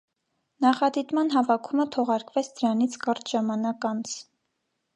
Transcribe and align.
Նախադիտման 0.65 1.29
հավաքումը 1.33 1.85
թողարկվեց 1.97 2.49
դրանից 2.61 2.99
կարճ 3.07 3.31
ժամանակ 3.35 3.87
անց։ 3.91 4.19